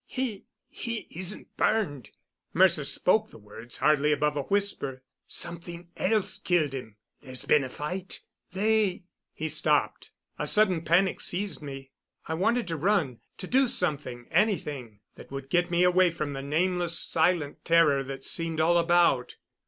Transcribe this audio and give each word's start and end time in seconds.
"He 0.07 0.45
he 0.71 1.05
isn't 1.11 1.55
burned." 1.57 2.09
Mercer 2.53 2.85
spoke 2.85 3.29
the 3.29 3.37
words 3.37 3.77
hardly 3.77 4.11
above 4.11 4.35
a 4.35 4.41
whisper. 4.41 5.03
"Something 5.27 5.89
else 5.95 6.39
killed 6.39 6.73
him 6.73 6.95
there's 7.21 7.45
been 7.45 7.63
a 7.63 7.69
fight. 7.69 8.21
They" 8.51 9.03
He 9.31 9.47
stopped. 9.47 10.09
A 10.39 10.47
sudden 10.47 10.81
panic 10.81 11.21
seized 11.21 11.61
me. 11.61 11.91
I 12.27 12.33
wanted 12.33 12.67
to 12.69 12.77
run 12.77 13.19
to 13.37 13.45
do 13.45 13.67
something 13.67 14.25
anything 14.31 15.01
that 15.17 15.29
would 15.29 15.51
get 15.51 15.69
me 15.69 15.83
away 15.83 16.09
from 16.09 16.33
the 16.33 16.41
nameless, 16.41 16.97
silent 16.97 17.63
terror 17.63 18.03
that 18.05 18.25
seemed 18.25 18.59
all 18.59 18.79
about. 18.79 19.35